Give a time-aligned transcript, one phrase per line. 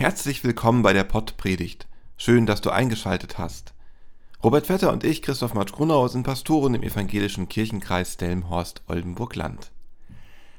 [0.00, 1.86] Herzlich willkommen bei der Pottpredigt.
[2.16, 3.74] Schön, dass du eingeschaltet hast.
[4.42, 9.70] Robert Vetter und ich, Christoph Matsch-Grunau, sind Pastoren im evangelischen Kirchenkreis Delmenhorst-Oldenburg-Land.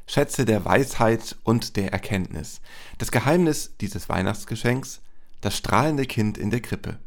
[0.06, 2.62] Schätze der Weisheit und der Erkenntnis.
[3.00, 5.02] Das Geheimnis dieses Weihnachtsgeschenks,
[5.42, 7.00] das strahlende Kind in der Krippe.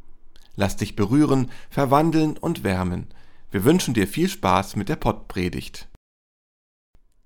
[0.56, 3.06] Lass dich berühren, verwandeln und wärmen.
[3.52, 5.86] Wir wünschen dir viel Spaß mit der Pottpredigt.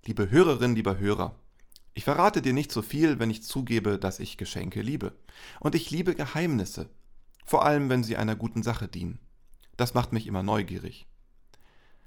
[0.05, 1.34] Liebe Hörerinnen, lieber Hörer,
[1.95, 5.12] ich verrate dir nicht so viel, wenn ich zugebe, dass ich Geschenke liebe.
[5.60, 6.88] Und ich liebe Geheimnisse,
[7.45, 9.19] vor allem wenn sie einer guten Sache dienen.
[9.77, 11.06] Das macht mich immer neugierig.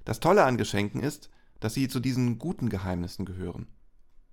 [0.06, 3.68] Das Tolle an Geschenken ist, dass sie zu diesen guten Geheimnissen gehören.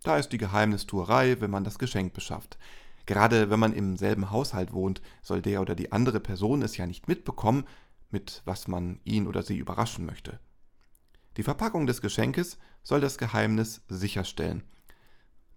[0.03, 2.59] Da ist die Geheimnistuerei, wenn man das Geschenk beschafft.
[3.07, 6.87] Gerade wenn man im selben Haushalt wohnt, soll der oder die andere Person es ja
[6.87, 7.65] nicht mitbekommen,
[8.11, 10.41] mit was man ihn oder sie überraschen möchte.
[11.37, 14.63] Die Verpackung des Geschenkes soll das Geheimnis sicherstellen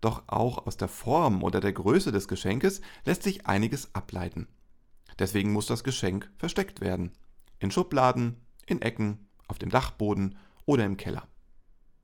[0.02, 4.48] doch auch aus der Form oder der Größe des Geschenkes lässt sich einiges ableiten.
[5.20, 7.12] Deswegen muss das Geschenk versteckt werden.
[7.60, 11.28] In Schubladen, in Ecken, auf dem Dachboden oder im Keller.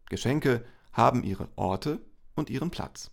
[0.10, 2.00] Geschenke haben ihre Orte
[2.36, 3.12] und ihren Platz.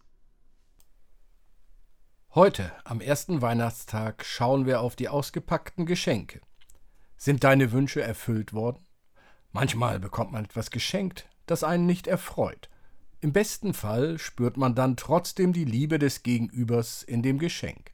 [2.35, 6.41] Heute, am ersten Weihnachtstag, schauen wir auf die ausgepackten Geschenke.
[7.17, 8.85] Sind deine Wünsche erfüllt worden?
[9.53, 12.69] Manchmal bekommt man etwas geschenkt, das einen nicht erfreut.
[13.25, 17.93] Im besten Fall spürt man dann trotzdem die Liebe des Gegenübers in dem Geschenk.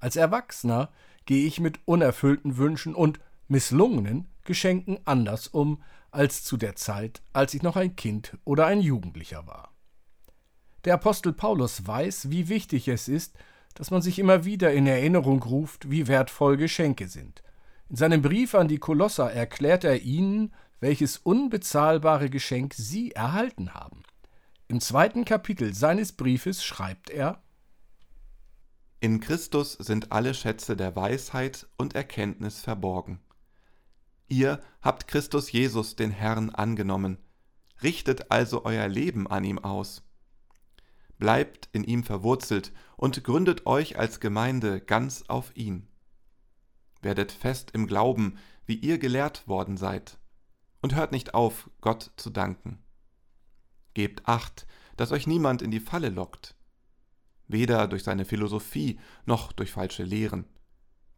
[0.00, 0.92] Als Erwachsener
[1.24, 7.54] gehe ich mit unerfüllten Wünschen und misslungenen Geschenken anders um als zu der Zeit, als
[7.54, 9.72] ich noch ein Kind oder ein Jugendlicher war.
[10.84, 13.38] Der Apostel Paulus weiß, wie wichtig es ist,
[13.72, 17.42] dass man sich immer wieder in Erinnerung ruft, wie wertvoll Geschenke sind.
[17.88, 24.03] In seinem Brief an die Kolosser erklärt er ihnen, welches unbezahlbare Geschenk sie erhalten haben.
[24.74, 27.44] Im zweiten Kapitel seines Briefes schreibt er
[28.98, 33.20] In Christus sind alle Schätze der Weisheit und Erkenntnis verborgen.
[34.26, 37.18] Ihr habt Christus Jesus den Herrn angenommen,
[37.84, 40.02] richtet also euer Leben an ihm aus.
[41.18, 45.86] Bleibt in ihm verwurzelt und gründet euch als Gemeinde ganz auf ihn.
[47.00, 50.18] Werdet fest im Glauben, wie ihr gelehrt worden seid,
[50.82, 52.83] und hört nicht auf, Gott zu danken.
[53.94, 54.66] Gebt acht,
[54.96, 56.56] dass euch niemand in die Falle lockt,
[57.46, 60.46] weder durch seine Philosophie noch durch falsche Lehren,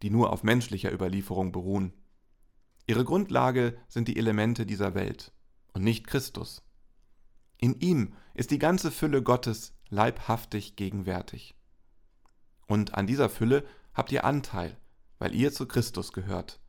[0.03, 1.93] die nur auf menschlicher Überlieferung beruhen.
[2.87, 5.33] Ihre Grundlage sind die Elemente dieser Welt
[5.73, 6.63] und nicht Christus.
[7.59, 11.55] In ihm ist die ganze Fülle Gottes leibhaftig gegenwärtig.
[12.67, 13.65] Und an dieser Fülle
[13.95, 14.77] habt ihr Anteil,
[15.19, 16.61] weil ihr zu Christus gehört.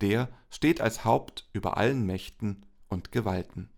[0.00, 3.70] Der steht als Haupt über allen Mächten und Gewalten.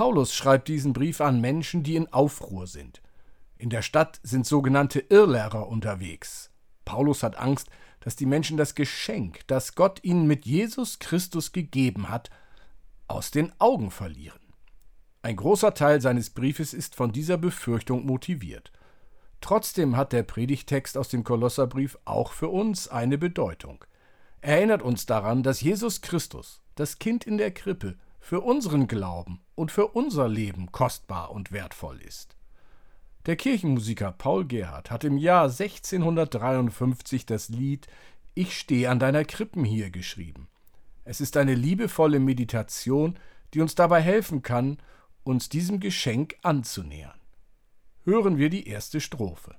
[0.00, 3.02] Paulus schreibt diesen Brief an Menschen, die in Aufruhr sind.
[3.58, 6.50] In der Stadt sind sogenannte Irrlehrer unterwegs.
[6.86, 7.68] Paulus hat Angst,
[8.00, 12.30] dass die Menschen das Geschenk, das Gott ihnen mit Jesus Christus gegeben hat,
[13.08, 14.40] aus den Augen verlieren.
[15.20, 18.72] Ein großer Teil seines Briefes ist von dieser Befürchtung motiviert.
[19.42, 23.84] Trotzdem hat der Predigtext aus dem Kolosserbrief auch für uns eine Bedeutung.
[24.40, 29.40] Er erinnert uns daran, dass Jesus Christus, das Kind in der Krippe, für unseren Glauben
[29.54, 32.36] und für unser Leben kostbar und wertvoll ist.
[33.26, 37.86] Der Kirchenmusiker Paul Gerhardt hat im Jahr 1653 das Lied
[38.34, 40.48] Ich stehe an deiner Krippen hier geschrieben.
[41.04, 43.18] Es ist eine liebevolle Meditation,
[43.52, 44.78] die uns dabei helfen kann,
[45.24, 47.18] uns diesem Geschenk anzunähern.
[48.04, 49.56] Hören wir die erste Strophe.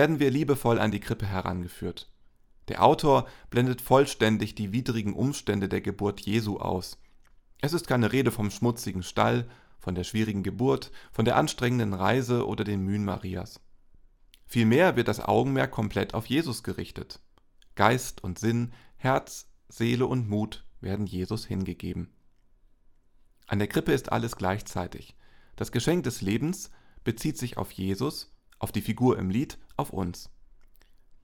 [0.00, 2.08] Werden wir liebevoll an die Krippe herangeführt.
[2.68, 6.96] Der Autor blendet vollständig die widrigen Umstände der Geburt Jesu aus.
[7.60, 9.46] Es ist keine Rede vom schmutzigen Stall,
[9.78, 13.60] von der schwierigen Geburt, von der anstrengenden Reise oder den Mühen Marias.
[14.46, 17.20] Vielmehr wird das Augenmerk komplett auf Jesus gerichtet.
[17.74, 22.08] Geist und Sinn, Herz, Seele und Mut werden Jesus hingegeben.
[23.46, 25.14] An der Krippe ist alles gleichzeitig.
[25.56, 26.70] Das Geschenk des Lebens
[27.04, 30.30] bezieht sich auf Jesus, auf die Figur im Lied, auf uns.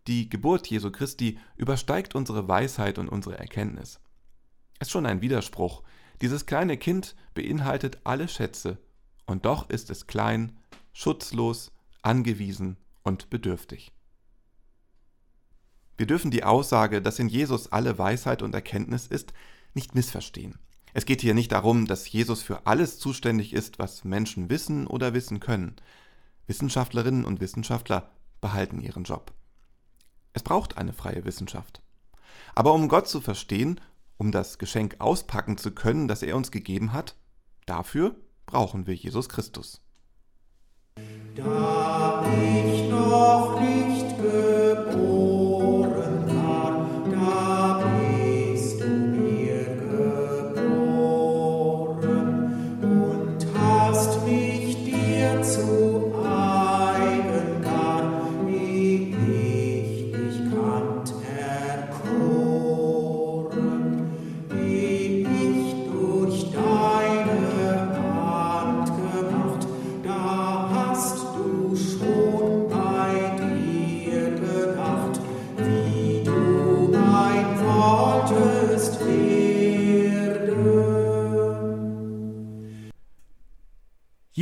[0.09, 4.01] Die Geburt Jesu Christi übersteigt unsere Weisheit und unsere Erkenntnis.
[4.79, 5.83] Es ist schon ein Widerspruch.
[6.21, 8.79] Dieses kleine Kind beinhaltet alle Schätze,
[9.27, 10.59] und doch ist es klein,
[10.93, 11.73] schutzlos,
[12.03, 13.93] angewiesen und bedürftig.
[15.97, 19.33] Wir dürfen die Aussage, dass in Jesus alle Weisheit und Erkenntnis ist,
[19.75, 20.59] nicht missverstehen.
[20.95, 25.15] Es geht hier nicht darum, dass Jesus für alles zuständig ist, was Menschen wissen oder
[25.15, 25.77] wissen können.
[26.47, 28.11] Wissenschaftlerinnen und Wissenschaftler
[28.41, 29.33] behalten ihren Job.
[30.33, 31.81] Es braucht eine freie Wissenschaft.
[32.55, 33.81] Aber um Gott zu verstehen,
[34.19, 37.17] um das Geschenk auspacken zu können, das er uns gegeben hat,
[37.67, 38.17] dafür
[38.47, 39.81] brauchen wir Jesus Christus.
[41.35, 43.86] Da ich noch nicht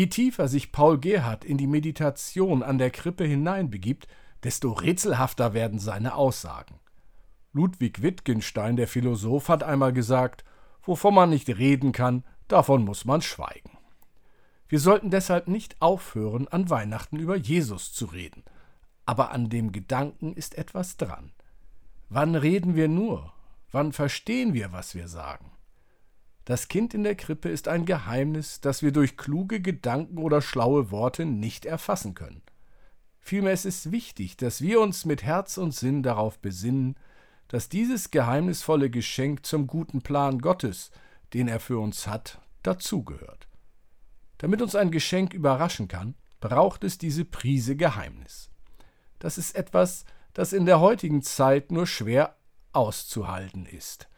[0.05, 4.07] Je tiefer sich Paul Gerhard in die Meditation an der Krippe hineinbegibt,
[4.43, 6.79] desto rätselhafter werden seine Aussagen.
[7.55, 10.45] Ludwig Wittgenstein, der Philosoph, hat einmal gesagt,
[10.83, 13.79] wovon man nicht reden kann, davon muss man schweigen.
[14.69, 18.45] Wir sollten deshalb nicht aufhören, an Weihnachten über Jesus zu reden.
[19.07, 21.33] Aber an dem Gedanken ist etwas dran.
[22.11, 23.33] Wann reden wir nur?
[23.71, 25.54] Wann verstehen wir, was wir sagen?
[26.45, 30.91] Das Kind in der Krippe ist ein Geheimnis, das wir durch kluge Gedanken oder schlaue
[30.91, 32.43] Worte nicht erfassen können.
[33.19, 36.97] Vielmehr ist es wichtig, dass wir uns mit Herz und Sinn darauf besinnen,
[37.49, 40.91] dass dieses geheimnisvolle Geschenk zum guten Plan Gottes,
[41.33, 43.49] den er für uns hat, dazugehört.
[44.37, 48.51] Damit uns ein Geschenk überraschen kann, braucht es diese Prise Geheimnis.
[49.19, 50.05] Das ist etwas,
[50.35, 52.37] das in der heutigen Zeit nur schwer
[52.73, 54.09] auszuhalten ist.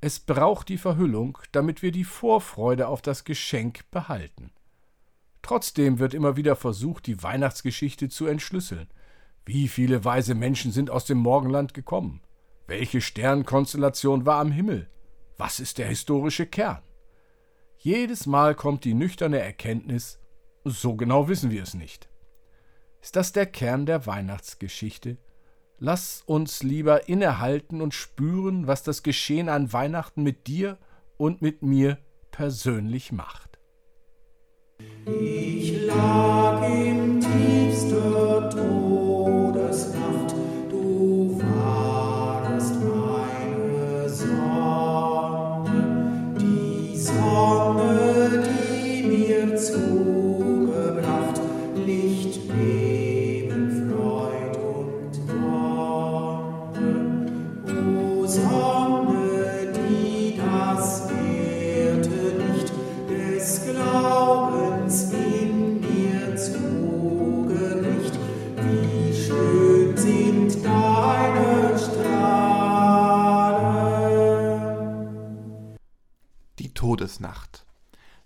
[0.00, 4.50] Es braucht die Verhüllung, damit wir die Vorfreude auf das Geschenk behalten.
[5.42, 8.88] Trotzdem wird immer wieder versucht, die Weihnachtsgeschichte zu entschlüsseln.
[9.44, 12.22] Wie viele weise Menschen sind aus dem Morgenland gekommen?
[12.66, 14.88] Welche Sternkonstellation war am Himmel?
[15.36, 16.82] Was ist der historische Kern?
[17.78, 20.18] Jedes Mal kommt die nüchterne Erkenntnis,
[20.64, 22.08] so genau wissen wir es nicht.
[23.02, 25.16] Ist das der Kern der Weihnachtsgeschichte?
[25.82, 30.76] Lass uns lieber innehalten und spüren, was das Geschehen an Weihnachten mit dir
[31.16, 31.96] und mit mir
[32.30, 33.58] persönlich macht.
[35.06, 38.79] Ich lag in tiefster Todesnacht,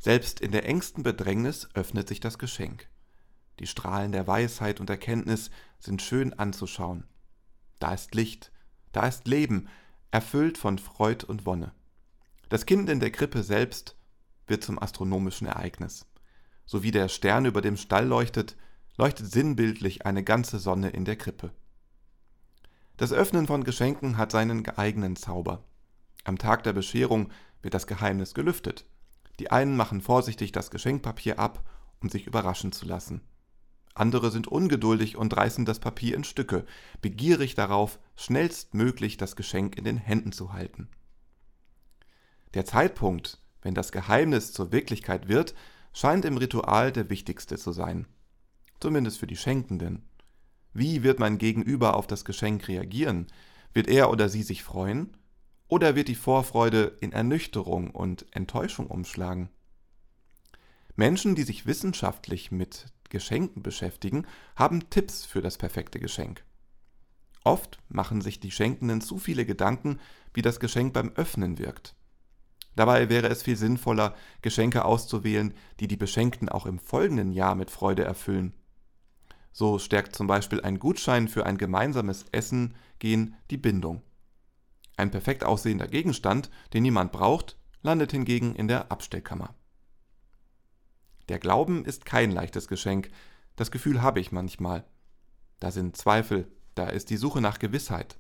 [0.05, 2.91] Selbst in der engsten Bedrängnis öffnet sich das Geschenk.
[3.59, 7.05] Die Strahlen der Weisheit und Erkenntnis sind schön anzuschauen.
[7.79, 8.53] Da ist Licht,
[8.93, 9.67] da ist Leben,
[10.11, 11.73] erfüllt von Freud und Wonne.
[12.51, 13.97] Das Kind in der Krippe selbst
[14.47, 16.05] wird zum astronomischen Ereignis.
[16.67, 18.59] So wie der Stern über dem Stall leuchtet,
[18.99, 21.51] leuchtet sinnbildlich eine ganze Sonne in der Krippe.
[22.99, 25.65] Das Öffnen von Geschenken hat seinen eigenen Zauber.
[26.25, 27.33] Am Tag der Bescherung
[27.63, 28.85] wird das Geheimnis gelüftet.
[29.39, 31.69] Die einen machen vorsichtig das Geschenkpapier ab,
[32.01, 33.23] um sich überraschen zu lassen.
[33.95, 36.65] Andere sind ungeduldig und reißen das Papier in Stücke,
[37.01, 40.89] begierig darauf, schnellstmöglich das Geschenk in den Händen zu halten.
[42.55, 45.55] Der Zeitpunkt, wenn das Geheimnis zur Wirklichkeit wird,
[45.93, 48.07] scheint im Ritual der wichtigste zu sein.
[48.81, 50.09] Zumindest für die Schenkenden.
[50.73, 53.29] Wie wird mein Gegenüber auf das Geschenk reagieren?
[53.73, 55.17] Wird er oder sie sich freuen?
[55.69, 59.51] Oder wird die Vorfreude in Ernüchterung und Enttäuschung umschlagen?
[60.97, 66.45] Menschen, die sich wissenschaftlich mit Geschenken beschäftigen, haben Tipps für das perfekte Geschenk.
[67.45, 70.01] Oft machen sich die Schenkenden zu viele Gedanken,
[70.33, 71.95] wie das Geschenk beim Öffnen wirkt.
[72.77, 77.71] Dabei wäre es viel sinnvoller, Geschenke auszuwählen, die die Beschenkten auch im folgenden Jahr mit
[77.71, 78.55] Freude erfüllen.
[79.53, 84.03] So stärkt zum Beispiel ein Gutschein für ein gemeinsames Essen gehen die Bindung.
[84.97, 89.55] Ein perfekt aussehender Gegenstand, den niemand braucht, landet hingegen in der Abstellkammer.
[91.29, 93.11] Der Glauben ist kein leichtes Geschenk,
[93.57, 94.85] das Gefühl habe ich manchmal.
[95.61, 98.19] Da sind Zweifel, da ist die Suche nach Gewissheit.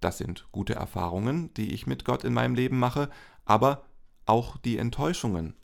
[0.00, 3.08] Das sind gute Erfahrungen, die ich mit Gott in meinem Leben mache,
[3.44, 3.84] aber
[4.26, 5.54] auch die Enttäuschungen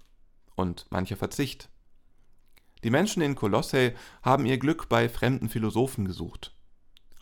[0.55, 1.71] und mancher Verzicht.
[2.85, 6.55] Die Menschen in Kolosse haben ihr Glück bei fremden Philosophen gesucht.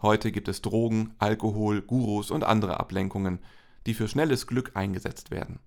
[0.03, 3.41] Heute gibt es Drogen, Alkohol, Gurus und andere Ablenkungen,
[3.87, 5.61] die für schnelles Glück eingesetzt werden.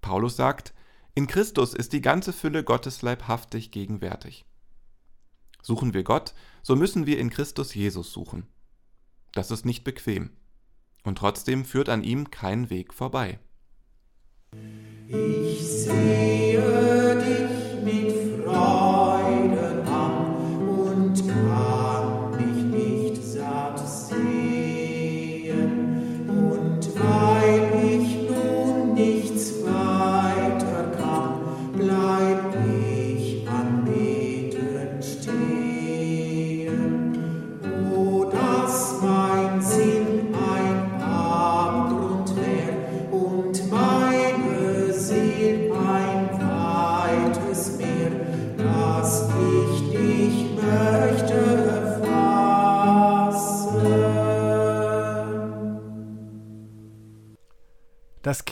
[0.00, 0.72] Paulus sagt,
[1.14, 4.46] in Christus ist die ganze Fülle Gottes leibhaftig gegenwärtig.
[5.62, 8.46] Suchen wir Gott, so müssen wir in Christus Jesus suchen.
[9.32, 10.30] Das ist nicht bequem.
[11.04, 13.38] Und trotzdem führt an ihm kein Weg vorbei.
[15.08, 15.41] Ich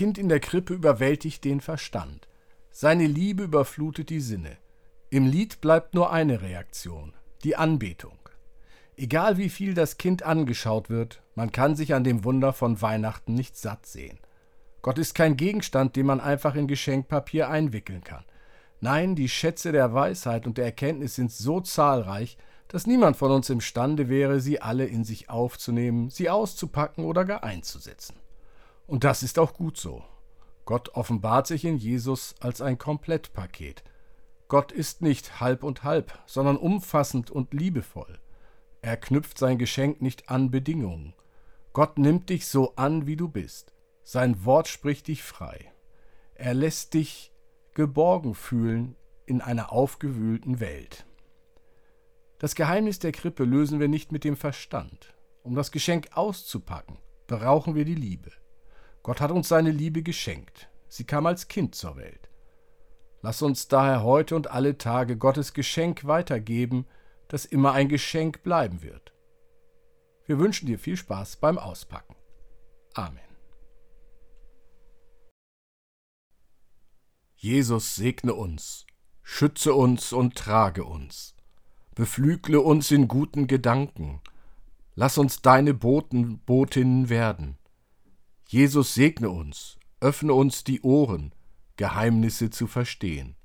[0.00, 2.26] Kind in der Krippe überwältigt den Verstand.
[2.70, 4.56] Seine Liebe überflutet die Sinne.
[5.10, 7.12] Im Lied bleibt nur eine Reaktion,
[7.44, 8.18] die Anbetung.
[8.96, 13.34] Egal wie viel das Kind angeschaut wird, man kann sich an dem Wunder von Weihnachten
[13.34, 14.18] nicht satt sehen.
[14.80, 18.24] Gott ist kein Gegenstand, den man einfach in Geschenkpapier einwickeln kann.
[18.80, 22.38] Nein, die Schätze der Weisheit und der Erkenntnis sind so zahlreich,
[22.68, 27.44] dass niemand von uns imstande wäre, sie alle in sich aufzunehmen, sie auszupacken oder gar
[27.44, 28.19] einzusetzen.
[28.90, 30.02] Und das ist auch gut so.
[30.64, 33.84] Gott offenbart sich in Jesus als ein Komplettpaket.
[34.48, 38.18] Gott ist nicht halb und halb, sondern umfassend und liebevoll.
[38.82, 41.14] Er knüpft sein Geschenk nicht an Bedingungen.
[41.72, 43.72] Gott nimmt dich so an, wie du bist.
[44.02, 45.72] Sein Wort spricht dich frei.
[46.34, 47.32] Er lässt dich
[47.74, 51.06] geborgen fühlen in einer aufgewühlten Welt.
[52.40, 55.14] Das Geheimnis der Krippe lösen wir nicht mit dem Verstand.
[55.44, 58.32] Um das Geschenk auszupacken, brauchen wir die Liebe.
[59.02, 60.68] Gott hat uns seine Liebe geschenkt.
[60.88, 62.28] Sie kam als Kind zur Welt.
[63.22, 66.86] Lass uns daher heute und alle Tage Gottes Geschenk weitergeben,
[67.28, 69.12] das immer ein Geschenk bleiben wird.
[70.26, 72.16] Wir wünschen dir viel Spaß beim Auspacken.
[72.94, 73.20] Amen.
[77.36, 78.86] Jesus segne uns,
[79.22, 81.34] schütze uns und trage uns,
[81.94, 84.20] beflügle uns in guten Gedanken,
[84.94, 87.56] lass uns deine Boten, Botinnen werden.
[88.52, 91.32] Jesus segne uns, öffne uns die Ohren,
[91.76, 93.36] Geheimnisse zu verstehen.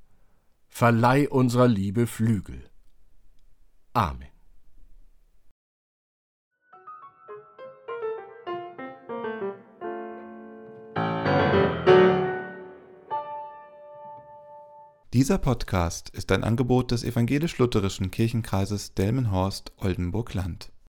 [0.66, 2.68] Verleih unserer Liebe Flügel.
[3.92, 4.26] Amen.
[15.12, 20.72] Dieser Podcast ist ein Angebot des evangelisch-lutherischen Kirchenkreises Delmenhorst-Oldenburg-Land.